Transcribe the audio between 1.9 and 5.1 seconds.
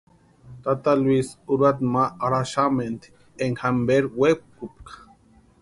ma arhaxamenti énka jamperu wepkupka.